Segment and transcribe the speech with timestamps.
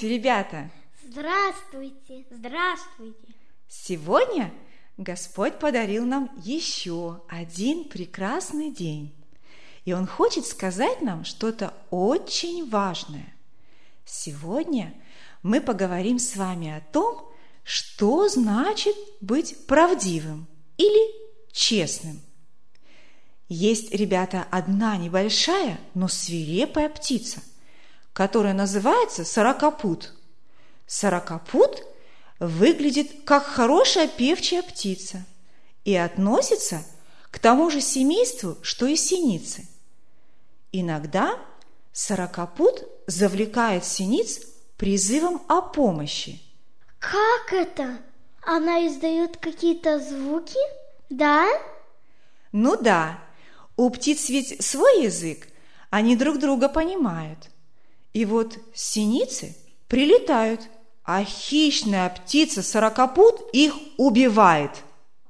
[0.00, 0.70] Здравствуйте, ребята!
[1.10, 3.34] Здравствуйте, здравствуйте.
[3.68, 4.50] Сегодня
[4.96, 9.14] Господь подарил нам еще один прекрасный день.
[9.84, 13.34] И Он хочет сказать нам что-то очень важное.
[14.06, 14.94] Сегодня
[15.42, 17.30] мы поговорим с вами о том,
[17.62, 20.46] что значит быть правдивым
[20.78, 21.14] или
[21.52, 22.22] честным.
[23.50, 27.42] Есть, ребята, одна небольшая, но свирепая птица,
[28.12, 30.14] которая называется сорокопут.
[30.86, 31.84] Сорокопут
[32.38, 35.24] выглядит как хорошая певчая птица
[35.84, 36.84] и относится
[37.30, 39.68] к тому же семейству, что и синицы.
[40.72, 41.38] Иногда
[41.92, 44.40] сорокопут завлекает синиц
[44.76, 46.40] призывом о помощи.
[46.98, 47.98] Как это?
[48.42, 50.58] Она издает какие-то звуки?
[51.08, 51.46] Да?
[52.52, 53.18] Ну да,
[53.76, 55.48] у птиц ведь свой язык,
[55.90, 57.50] они друг друга понимают.
[58.12, 59.56] И вот синицы
[59.88, 60.62] прилетают,
[61.04, 64.70] а хищная птица сорокопут их убивает.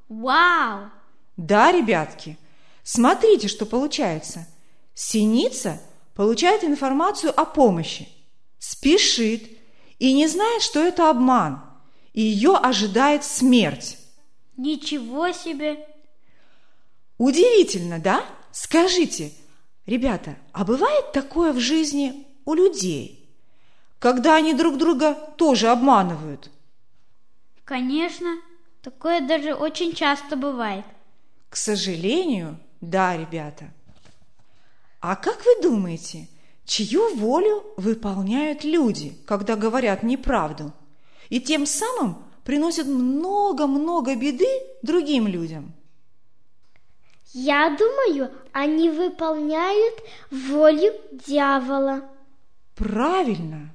[0.09, 0.91] Вау!
[1.37, 2.39] Да, ребятки,
[2.83, 4.47] смотрите, что получается.
[4.95, 5.81] Синица
[6.15, 8.09] получает информацию о помощи,
[8.59, 9.49] спешит
[9.99, 11.63] и не знает, что это обман,
[12.13, 13.99] и ее ожидает смерть.
[14.57, 15.87] Ничего себе!
[17.17, 18.25] Удивительно, да?
[18.53, 19.33] Скажите,
[19.87, 23.29] ребята, а бывает такое в жизни у людей,
[23.99, 26.51] когда они друг друга тоже обманывают?
[27.65, 28.41] Конечно,
[28.83, 30.85] такое даже очень часто бывает.
[31.49, 33.71] К сожалению, да, ребята.
[35.01, 36.29] А как вы думаете,
[36.65, 40.73] чью волю выполняют люди, когда говорят неправду,
[41.29, 44.49] и тем самым приносят много-много беды
[44.83, 45.73] другим людям?
[47.33, 49.95] Я думаю, они выполняют
[50.33, 52.03] волю дьявола.
[52.81, 53.75] Правильно.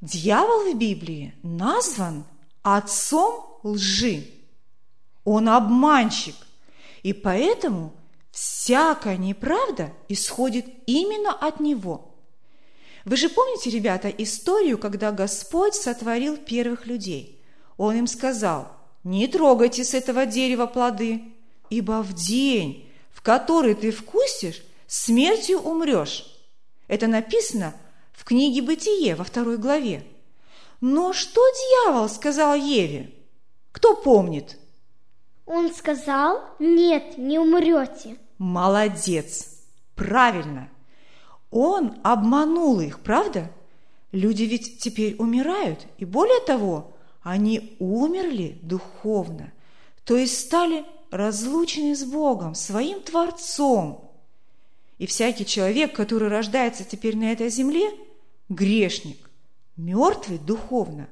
[0.00, 2.24] Дьявол в Библии назван
[2.62, 4.28] отцом лжи.
[5.24, 6.36] Он обманщик,
[7.02, 7.92] и поэтому
[8.30, 12.14] всякая неправда исходит именно от него.
[13.04, 17.42] Вы же помните, ребята, историю, когда Господь сотворил первых людей?
[17.76, 18.70] Он им сказал,
[19.02, 21.24] не трогайте с этого дерева плоды,
[21.70, 26.24] ибо в день, в который ты вкусишь, смертью умрешь.
[26.86, 27.74] Это написано
[28.16, 30.04] в книге «Бытие» во второй главе.
[30.80, 33.12] Но что дьявол сказал Еве?
[33.72, 34.58] Кто помнит?
[35.44, 38.16] Он сказал, нет, не умрете.
[38.38, 39.60] Молодец!
[39.94, 40.68] Правильно!
[41.50, 43.50] Он обманул их, правда?
[44.12, 46.92] Люди ведь теперь умирают, и более того,
[47.22, 49.52] они умерли духовно,
[50.04, 54.10] то есть стали разлучены с Богом, своим Творцом.
[54.98, 57.90] И всякий человек, который рождается теперь на этой земле,
[58.48, 59.30] грешник,
[59.76, 61.08] мертвый духовно.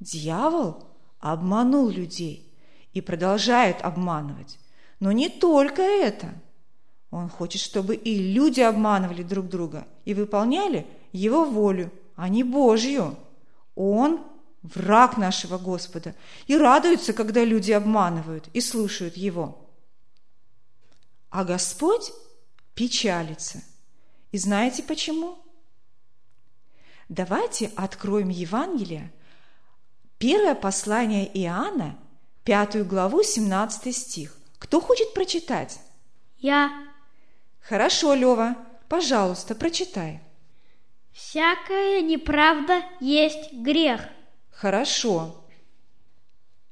[0.00, 0.84] Дьявол
[1.18, 2.52] обманул людей
[2.92, 4.58] и продолжает обманывать.
[5.00, 6.34] Но не только это.
[7.10, 13.16] Он хочет, чтобы и люди обманывали друг друга и выполняли его волю, а не Божью.
[13.74, 14.20] Он
[14.62, 16.14] враг нашего Господа
[16.46, 19.68] и радуется, когда люди обманывают и слушают его.
[21.30, 22.12] А Господь
[22.74, 23.62] печалится.
[24.30, 25.41] И знаете почему?
[27.12, 29.12] Давайте откроем Евангелие–
[30.22, 31.98] Первое послание Иоанна,
[32.44, 34.38] пятую главу, 17 стих.
[34.60, 35.80] Кто хочет прочитать?
[36.38, 36.70] Я.
[37.60, 38.56] Хорошо, Лева,
[38.88, 40.20] пожалуйста, прочитай.
[41.10, 44.02] Всякая неправда есть грех.
[44.52, 45.44] Хорошо.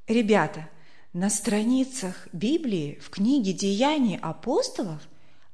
[0.07, 0.71] Ребята,
[1.13, 5.03] на страницах Библии в книге «Деяний апостолов»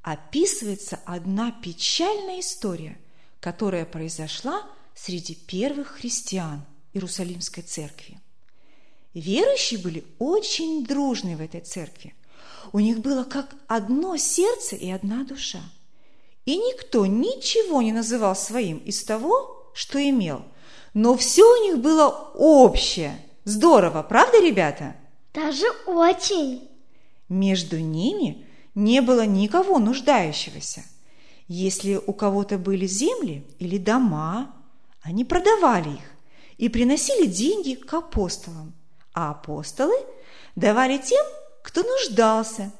[0.03, 2.99] описывается одна печальная история,
[3.39, 8.19] которая произошла среди первых христиан– Иерусалимской церкви.
[9.13, 12.15] Верующие были очень дружны в этой церкви.
[12.73, 15.61] У них было как одно сердце и одна душа.
[16.45, 20.43] И никто ничего не называл своим из того, что имел.
[20.93, 23.23] Но все у них было общее.
[23.43, 24.95] Здорово, правда, ребята?
[25.33, 26.67] Даже очень.
[27.29, 28.45] Между ними
[28.75, 30.83] не было никого нуждающегося.
[31.47, 34.56] Если у кого-то были земли или дома,
[35.07, 36.01] они продавали их
[36.57, 38.73] и приносили деньги к апостолам,
[39.13, 39.95] а апостолы
[40.57, 41.25] давали тем,
[41.63, 42.73] кто нуждался.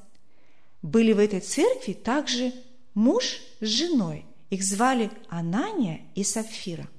[0.81, 2.51] Были в этой церкви также
[2.94, 4.25] муж с женой.
[4.50, 6.89] Их звали Анания и Сапфира.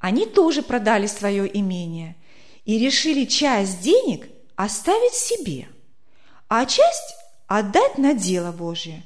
[0.00, 2.16] Они тоже продали свое имение
[2.64, 4.26] и решили часть денег
[4.56, 5.68] оставить себе,
[6.48, 7.14] а часть
[7.46, 9.04] отдать на дело Божие.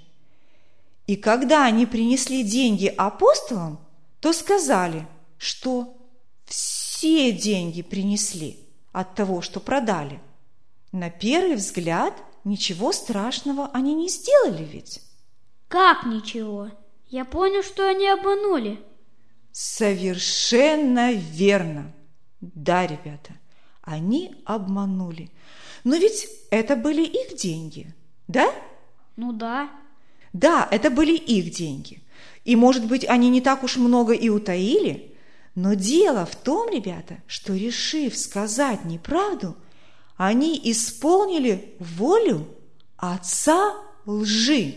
[1.07, 3.79] И когда они принесли деньги апостолам,
[4.21, 5.07] то сказали,
[5.38, 5.96] что
[6.44, 8.58] все деньги принесли
[8.93, 10.20] от того, что продали.
[10.93, 12.14] На первый взгляд
[12.44, 15.02] ничего страшного они не сделали ведь.
[15.69, 16.70] Как ничего?
[17.08, 18.81] Я понял, что они обманули.
[19.52, 21.93] Совершенно верно.
[22.40, 23.35] Да, ребята,
[23.82, 25.31] они обманули.
[25.85, 27.94] Но ведь это были их деньги,
[28.29, 28.52] да?
[29.17, 29.70] Ну да.
[30.32, 32.02] Да, это были их деньги.
[32.44, 35.17] И, может быть, они не так уж много и утаили,
[35.59, 39.57] но дело в том, ребята, что решив сказать неправду,
[40.17, 42.47] они исполнили волю
[42.97, 43.75] отца
[44.07, 44.77] лжи.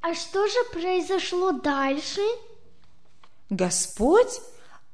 [0.00, 2.22] А что же произошло дальше?
[3.50, 4.40] Господь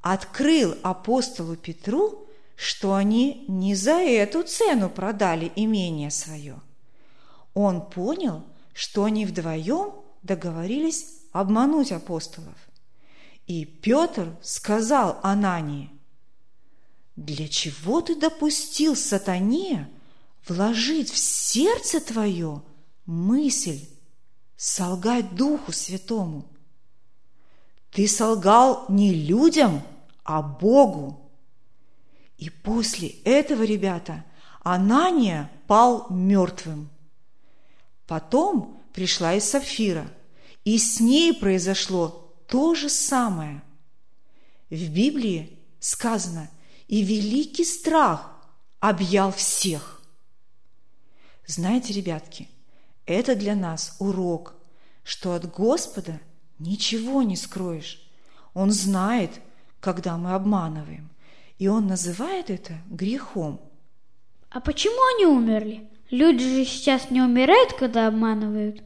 [0.01, 2.27] открыл апостолу Петру,
[2.57, 6.61] что они не за эту цену продали имение свое.
[7.55, 8.43] Он понял,
[8.75, 9.93] что они вдвоем
[10.25, 12.57] договорились обмануть апостолов.
[13.49, 15.91] И Петр сказал Анании,
[17.17, 19.89] «Для чего ты допустил сатане
[20.47, 22.63] вложить в сердце твое
[23.07, 23.89] мысль
[24.59, 26.47] солгать Духу Святому?
[27.91, 29.83] Ты солгал не людям,
[30.25, 31.31] а Богу».
[32.37, 34.27] И после этого, ребята,
[34.61, 36.91] Анания пал мертвым.
[38.07, 40.07] Потом пришла и Сафира,
[40.65, 43.63] и с ней произошло то же самое.
[44.71, 46.51] В Библии сказано
[46.89, 48.33] «И великий страх
[48.81, 50.03] объял всех».
[51.47, 52.49] Знаете, ребятки,
[53.07, 54.55] это для нас урок,
[55.05, 56.21] что от Господа
[56.59, 58.03] ничего не скроешь.
[58.55, 59.31] Он знает,
[59.81, 61.11] когда мы обманываем,
[61.59, 63.61] и Он называет это грехом.
[64.51, 65.89] А почему они умерли?
[66.11, 68.83] Люди же сейчас не умирают, когда обманывают.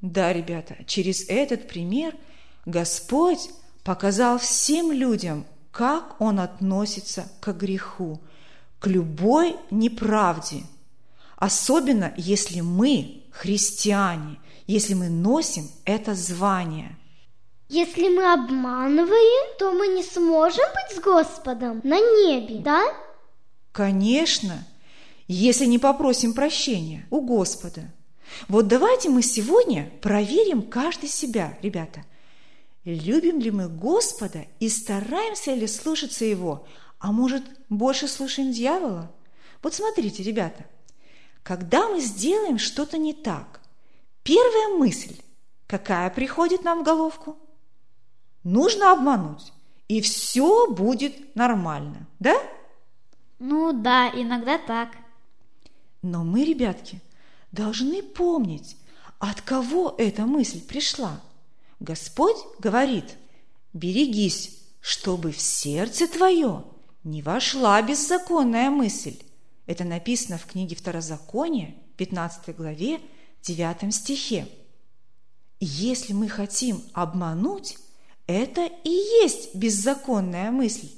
[0.00, 2.16] Да, ребята, через этот пример–
[2.66, 3.50] Господь
[3.84, 8.20] показал всем людям, как Он относится к греху,
[8.78, 10.64] к любой неправде,
[11.36, 16.96] особенно если мы христиане, если мы носим это звание.
[17.68, 22.82] Если мы обманываем, то мы не сможем быть с Господом на небе, да?
[23.70, 24.66] Конечно,
[25.28, 27.82] если не попросим прощения у Господа.
[28.48, 32.04] Вот давайте мы сегодня проверим каждый себя, ребята–
[32.84, 36.66] Любим ли мы Господа и стараемся ли слушаться Его,
[36.98, 39.12] а может, больше слушаем дьявола?
[39.62, 40.64] Вот смотрите, ребята,
[41.42, 43.60] когда мы сделаем что-то не так,
[44.22, 45.16] первая мысль,
[45.66, 47.36] какая приходит нам в головку?
[48.44, 49.52] Нужно обмануть,
[49.88, 52.34] и все будет нормально, да?
[53.38, 54.90] Ну да, иногда так.
[56.00, 57.00] Но мы, ребятки,
[57.52, 58.76] должны помнить,
[59.18, 61.20] от кого эта мысль пришла.
[61.80, 63.16] Господь говорит,
[63.72, 66.64] берегись, чтобы в сердце твое
[67.04, 69.16] не вошла беззаконная мысль.
[69.66, 73.00] Это написано в книге Второзакония, 15 главе,
[73.42, 74.46] 9 стихе.
[75.58, 77.78] Если мы хотим обмануть,
[78.26, 80.88] это и есть беззаконная мысль.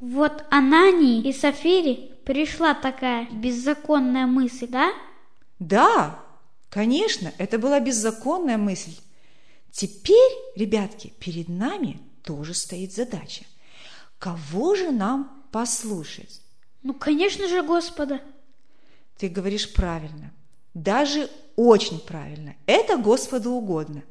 [0.00, 4.92] Вот Анании и Сафире пришла такая беззаконная мысль, да?
[5.58, 6.18] Да,
[6.68, 8.94] конечно, это была беззаконная мысль.
[9.72, 13.44] Теперь, ребятки, перед нами тоже стоит задача.
[14.18, 16.42] Кого же нам послушать?
[16.82, 18.20] Ну, конечно же, Господа.
[19.16, 20.32] Ты говоришь правильно.
[20.74, 22.56] Даже очень правильно.
[22.66, 24.02] Это Господу угодно.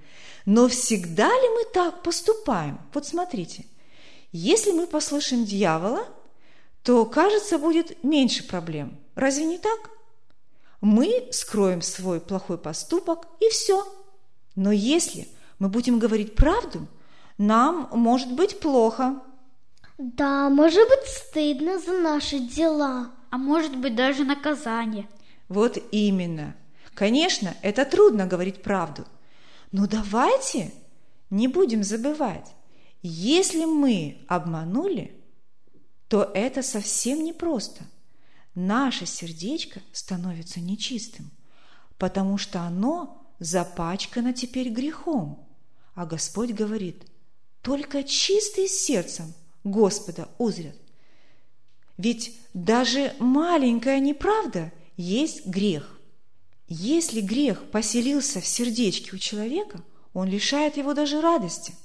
[0.45, 2.79] Но всегда ли мы так поступаем?
[2.93, 3.65] Вот смотрите.
[4.31, 6.07] Если мы послушаем дьявола,
[6.83, 8.97] то, кажется, будет меньше проблем.
[9.15, 9.89] Разве не так?
[10.81, 13.85] Мы скроем свой плохой поступок и все.
[14.55, 15.27] Но если
[15.59, 16.87] мы будем говорить правду,
[17.37, 19.21] нам может быть плохо.
[19.97, 23.11] Да, может быть стыдно за наши дела.
[23.29, 25.07] А может быть даже наказание.
[25.49, 26.55] Вот именно.
[26.95, 29.05] Конечно, это трудно говорить правду.
[29.71, 30.73] Но давайте
[31.29, 32.55] не будем забывать,
[33.01, 35.15] если мы обманули,
[36.07, 37.83] то это совсем непросто.
[38.55, 41.29] Наше сердечко становится нечистым,
[41.97, 45.47] потому что оно запачкано теперь грехом.
[45.95, 47.03] А Господь говорит,
[47.61, 50.75] только чистые сердцем Господа узрят.
[51.97, 55.99] Ведь даже маленькая неправда есть грех.
[56.67, 61.75] Если грех поселился в сердечке у человека, он лишает его даже радости.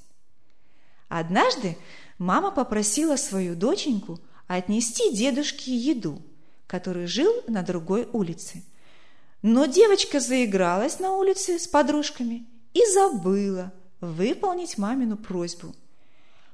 [1.09, 1.77] Однажды
[2.17, 6.21] мама попросила свою доченьку отнести дедушке еду,
[6.67, 8.63] который жил на другой улице.
[9.41, 15.75] Но девочка заигралась на улице с подружками и забыла выполнить мамину просьбу.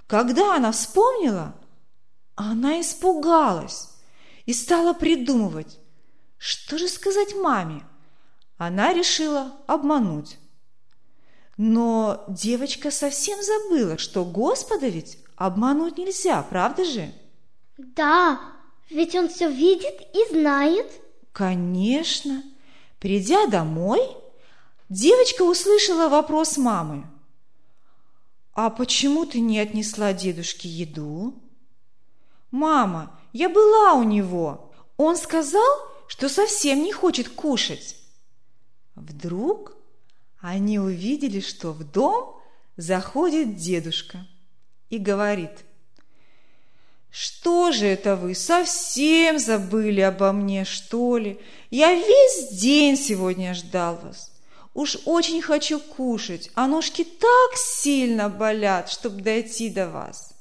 [0.07, 1.55] Когда она вспомнила,
[2.36, 3.89] она испугалась
[4.45, 5.79] и стала придумывать,
[6.38, 7.83] что же сказать маме–
[8.63, 10.38] она решила обмануть.
[11.57, 17.12] Но девочка совсем забыла, что Господа ведь обмануть нельзя, правда же?
[17.77, 18.39] Да,
[18.91, 20.86] ведь он все видит и знает.
[21.31, 22.43] Конечно.
[23.00, 24.00] Придя домой,
[24.89, 27.07] девочка услышала вопрос мамы.
[28.53, 31.41] «А почему ты не отнесла дедушке еду?»
[32.51, 34.74] «Мама, я была у него.
[34.98, 37.96] Он сказал, что совсем не хочет кушать».
[38.96, 39.77] Вдруг
[40.41, 42.36] они увидели, что в дом
[42.75, 44.27] заходит дедушка
[44.89, 45.51] и говорит,
[47.10, 51.39] «Что же это вы, совсем забыли обо мне, что ли?
[51.70, 54.30] Я весь день сегодня ждал вас.
[54.73, 60.33] Уж очень хочу кушать, а ножки так сильно болят, чтобы дойти до вас».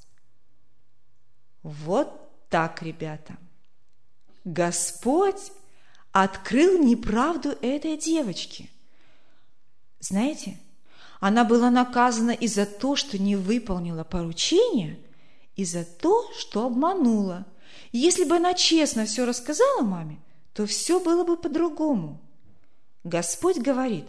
[1.63, 3.37] Вот так, ребята.
[4.45, 5.53] Господь
[6.13, 8.71] открыл неправду этой девочки.
[10.01, 10.59] Знаете,
[11.21, 14.99] она была наказана и за то, что не выполнила поручение,
[15.57, 17.45] и за то, что обманула.
[17.93, 20.19] если бы она честно все рассказала маме,
[20.55, 22.21] то все было бы по-другому.
[23.05, 24.07] Господь говорит,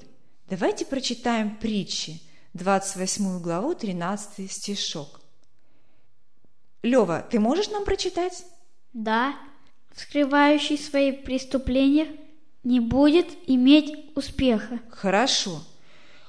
[0.51, 2.21] давайте прочитаем притчи,
[2.53, 5.19] 28 главу, 13 стишок.
[6.83, 8.45] Лева, ты можешь нам прочитать?
[8.93, 9.33] Да
[9.95, 12.07] скрывающий свои преступления,
[12.63, 14.79] не будет иметь успеха.
[14.89, 15.61] Хорошо.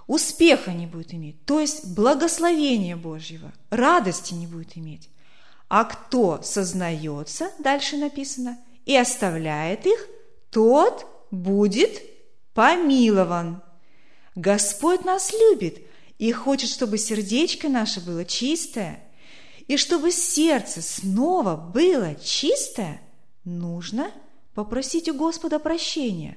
[0.07, 5.09] Успеха не будет иметь, то есть благословения Божьего, радости не будет иметь.
[5.69, 10.07] А кто сознается, дальше написано, и оставляет их,
[10.51, 12.03] тот будет
[12.53, 13.63] помилован.
[14.35, 15.79] Господь нас любит
[16.19, 19.03] и хочет, чтобы сердечко наше было чистое,
[19.69, 23.01] и чтобы сердце снова было чистое–
[23.45, 24.11] нужно
[24.55, 26.37] попросить у Господа прощения.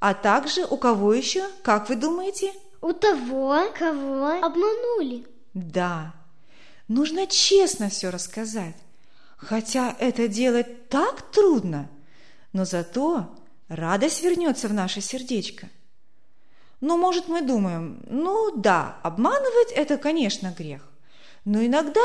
[0.00, 2.52] А также у кого еще, как вы думаете?
[2.80, 5.26] У того, кого обманули.
[5.54, 6.14] Да,
[6.86, 8.76] нужно честно все рассказать.
[9.36, 11.88] Хотя это делать так трудно,
[12.52, 13.36] но зато
[13.68, 15.68] радость вернется в наше сердечко.
[16.80, 20.88] Ну, может, мы думаем, ну да, обманывать– это, конечно, грех.
[21.44, 22.04] Но иногда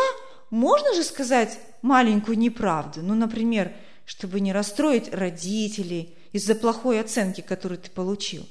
[0.50, 3.02] можно же сказать маленькую неправду.
[3.02, 3.74] Ну, например,
[4.06, 8.48] чтобы не расстроить родителей из-за плохой оценки, которую ты получил,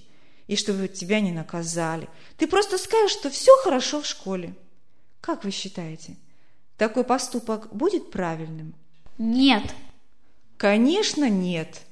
[0.47, 2.09] и чтобы тебя не наказали.
[2.37, 4.55] Ты просто скажешь, что все хорошо в школе.
[5.21, 6.17] Как вы считаете,
[6.76, 8.75] такой поступок будет правильным?
[9.19, 9.75] Нет.
[10.57, 11.83] Конечно, нет.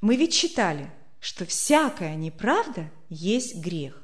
[0.00, 0.90] Мы ведь читали.
[1.20, 4.02] что всякая неправда есть грех.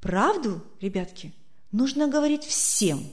[0.00, 1.34] Правду, ребятки,
[1.72, 3.04] нужно говорить всем,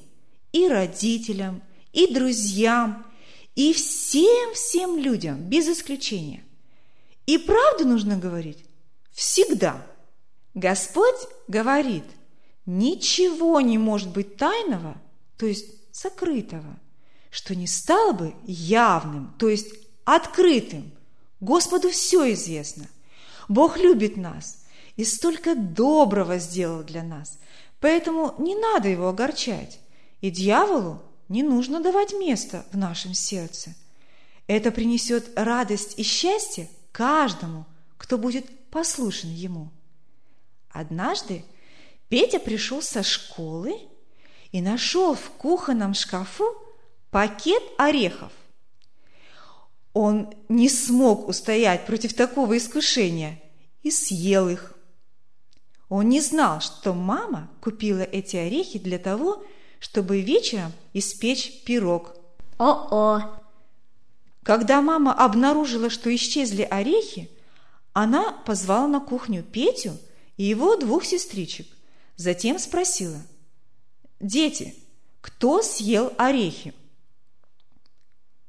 [0.51, 3.05] и родителям, и друзьям,
[3.55, 6.43] и всем-всем людям, без исключения.
[7.25, 8.63] И правду нужно говорить
[9.11, 9.83] всегда.
[10.53, 11.15] Господь
[11.47, 12.03] говорит,
[12.65, 15.01] ничего не может быть тайного,
[15.37, 16.77] то есть сокрытого,
[17.31, 20.91] что не стало бы явным, то есть открытым.
[21.39, 22.87] Господу все известно.
[23.47, 24.64] Бог любит нас
[24.95, 27.37] и столько доброго сделал для нас,
[27.79, 29.79] поэтому не надо его огорчать.
[30.21, 33.75] И дьяволу не нужно давать место в нашем сердце.
[34.47, 37.65] Это принесет радость и счастье каждому,
[37.97, 39.71] кто будет послушен ему.
[40.69, 41.43] Однажды
[42.09, 43.79] Петя пришел со школы
[44.51, 46.45] и нашел в кухонном шкафу
[47.09, 48.31] пакет орехов.
[49.93, 53.41] Он не смог устоять против такого искушения
[53.81, 54.74] и съел их.
[55.89, 59.43] Он не знал, что мама купила эти орехи для того,
[59.79, 62.15] чтобы вечером испечь пирог.
[62.57, 63.39] О-о!
[64.43, 67.29] Когда мама обнаружила, что исчезли орехи,
[67.93, 69.97] она позвала на кухню Петю
[70.37, 71.67] и его двух сестричек.
[72.15, 73.21] Затем спросила,
[74.19, 74.75] «Дети,
[75.21, 76.73] кто съел орехи?»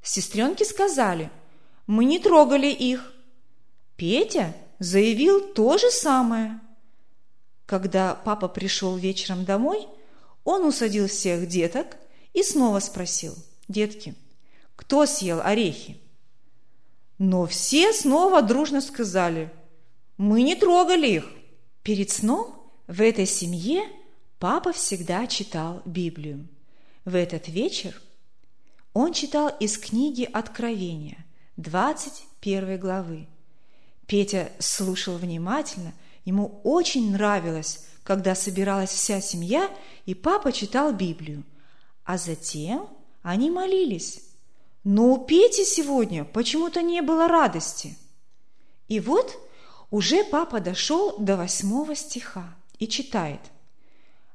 [0.03, 1.31] Сестренки сказали,
[1.87, 3.13] «Мы не трогали их».
[3.97, 6.61] Петя заявил то же самое.
[7.67, 9.87] Когда папа пришел вечером домой,
[10.45, 11.97] он усадил всех деток
[12.33, 13.35] и снова спросил,
[13.67, 14.15] «Детки,
[14.77, 16.01] кто съел орехи?»
[17.19, 19.51] Но все снова дружно сказали,
[20.17, 21.29] «Мы не трогали их».
[21.83, 23.83] Перед сном в этой семье
[24.39, 26.47] папа всегда читал Библию.
[27.05, 28.01] В этот вечер
[28.93, 31.25] он читал из книги Откровения,
[31.57, 33.29] 21 главы.
[34.07, 35.93] Петя слушал внимательно,
[36.27, 39.71] ему очень нравилось, когда собиралась вся семья,
[40.05, 41.45] и папа читал Библию.
[42.05, 42.89] А затем
[43.23, 44.21] они молились.
[44.85, 47.97] Но у Пети сегодня почему-то не было радости.
[48.89, 49.37] И вот
[49.91, 53.41] уже папа дошел до восьмого стиха и читает.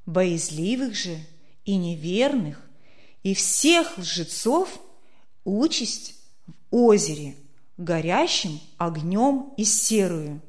[0.06, 1.20] «Боязливых же
[1.64, 2.60] и неверных,
[3.22, 4.80] и всех лжецов
[5.44, 6.16] участь
[6.48, 7.36] в озере,
[7.78, 10.42] горящим огнем и серую».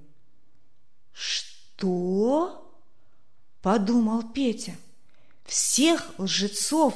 [1.12, 2.72] «Что?»–
[3.62, 4.77] подумал Петя.
[5.44, 6.94] «Всех лжецов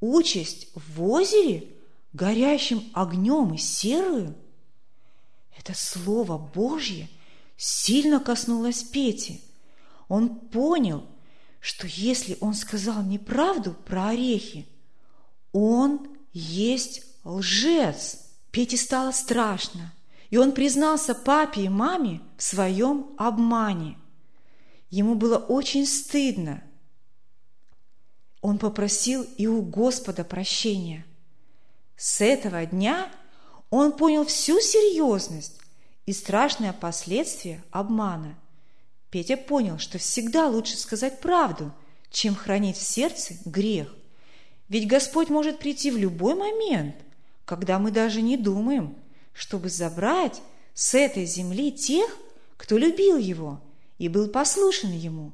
[0.00, 1.74] участь в озере?»
[2.14, 4.34] горящим огнем и серую?
[5.58, 7.10] Это слово Божье
[7.58, 9.42] сильно коснулось Пети.
[10.08, 11.04] Он понял,
[11.60, 14.66] что если он сказал неправду про орехи,
[15.52, 18.20] он есть лжец.
[18.50, 19.92] Пете стало страшно,
[20.34, 23.96] и он признался папе и маме в своем обмане.
[24.90, 26.62] Ему было очень стыдно.
[28.40, 31.06] Он попросил и у Господа прощения–
[31.96, 33.10] с этого дня
[33.70, 35.60] он понял всю серьезность
[36.06, 38.36] и страшные последствия обмана.
[39.10, 41.72] Петя понял, что всегда лучше сказать правду,
[42.10, 43.94] чем хранить в сердце грех.
[44.68, 46.96] Ведь Господь может прийти в любой момент,
[47.44, 48.96] когда мы даже не думаем,
[49.34, 50.40] чтобы забрать
[50.72, 52.16] с этой земли тех,
[52.56, 53.60] кто любил Его
[53.98, 55.32] и был послушен Ему.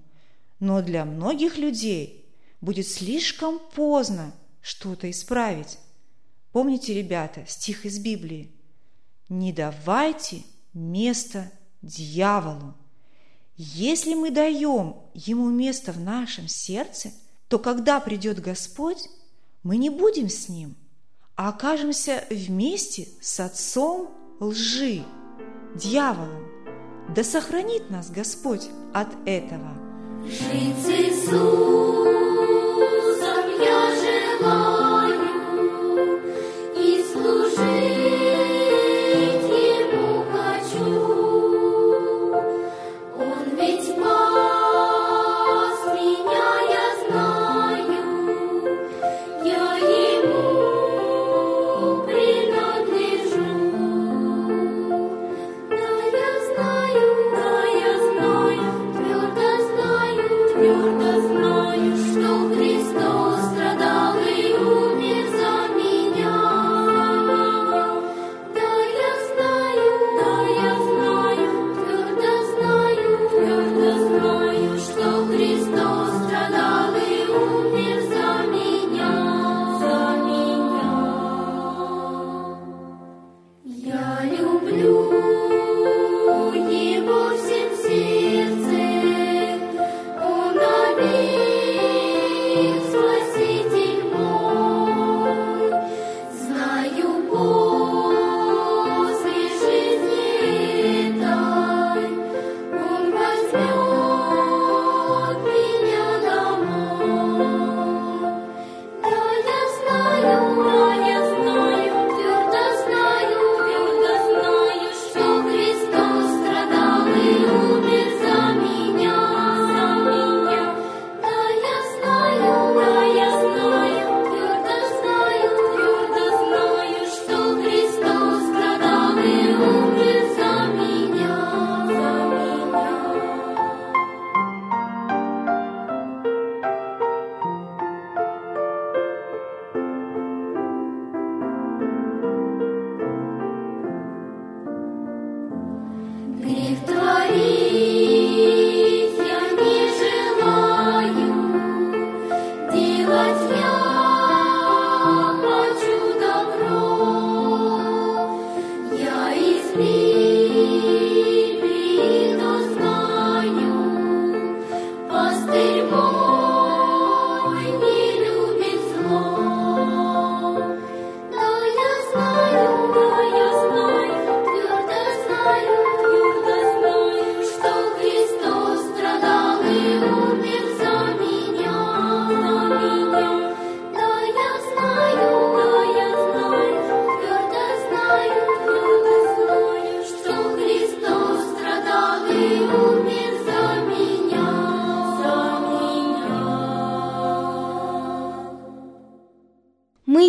[0.59, 2.27] Но для многих людей
[2.61, 5.79] будет слишком поздно что-то исправить.
[6.51, 8.51] Помните, ребята, стих из Библии?
[9.29, 10.43] «Не давайте
[10.75, 12.75] место дьяволу».
[13.57, 17.13] Если мы даем ему место в нашем сердце,
[17.49, 19.09] то когда придет Господь,
[19.63, 20.77] мы не будем с ним,
[21.41, 25.05] а окажемся вместе с отцом лжи,
[25.75, 26.47] дьяволом.
[27.17, 29.71] Да сохранит нас Господь от этого.
[30.27, 31.31] Жить с Иисусом
[33.59, 34.80] я желаю.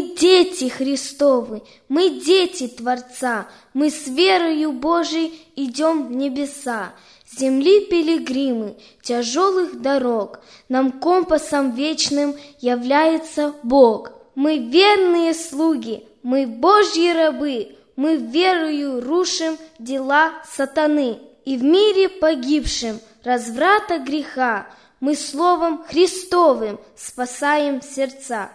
[0.02, 6.94] Дети Христовы, мы дети Творца, мы с верою Божией идем в небеса.
[7.38, 14.12] Земли пилигримы, тяжелых дорог, нам компасом вечным является Бог.
[14.36, 21.20] Мы верные слуги, мы Божьи рабы, мы верою рушим дела сатаны.
[21.46, 24.68] И в мире погибшим разврата греха
[25.00, 28.52] мы словом Христовым спасаем сердца.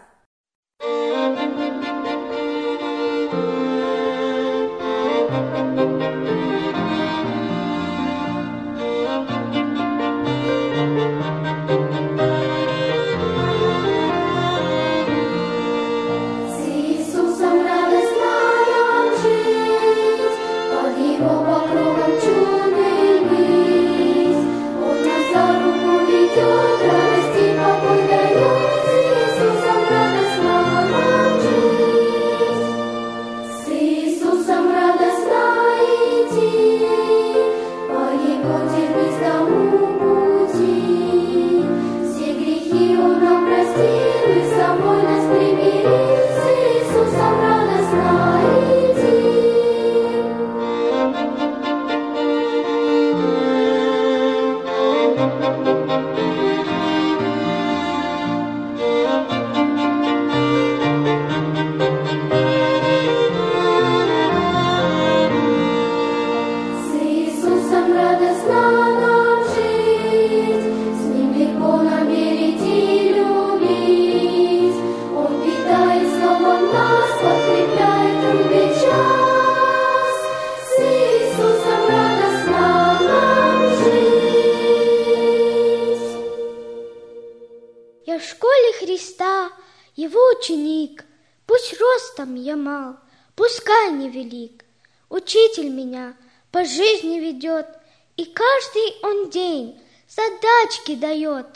[0.79, 2.26] С
[96.51, 97.67] по жизни ведет,
[98.17, 101.47] и каждый он день задачки дает.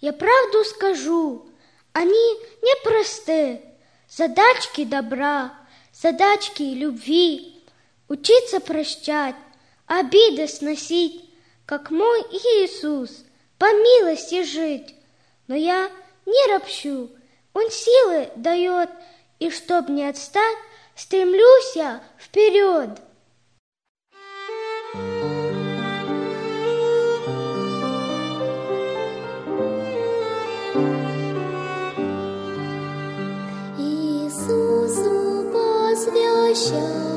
[0.00, 1.48] Я правду скажу,
[1.92, 3.62] они непросты.
[4.08, 5.52] Задачки добра,
[5.92, 7.62] задачки любви,
[8.08, 9.34] учиться прощать,
[9.86, 11.28] обиды сносить,
[11.66, 13.24] как мой Иисус,
[13.58, 14.94] по милости жить.
[15.46, 15.90] Но я
[16.24, 17.10] не ропщу,
[17.52, 18.88] Он силы дает,
[19.40, 20.56] и чтоб не отстать,
[20.94, 22.90] стремлюсь я вперед.
[36.58, 37.07] 想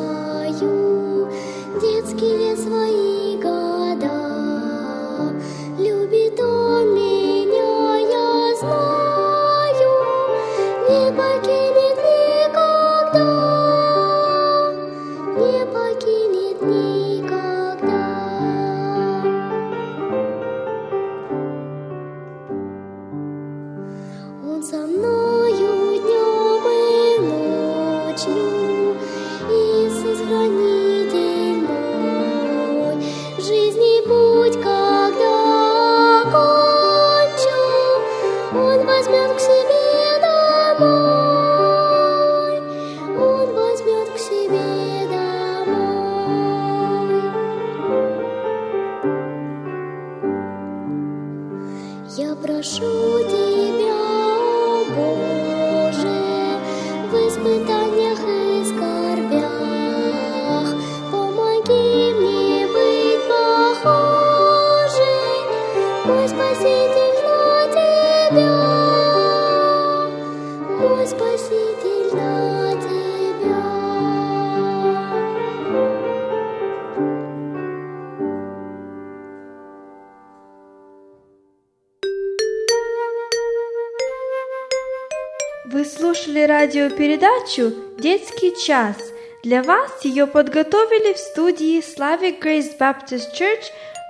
[85.82, 88.98] Вы слушали радиопередачу «Детский час».
[89.41, 93.63] Для вас ее подготовили в студии Slavic Grace Baptist Church